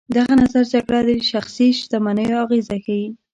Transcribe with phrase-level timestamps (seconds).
[0.17, 3.05] دغه نظر جګړه د شخصي شتمنیو اغېزه ښيي.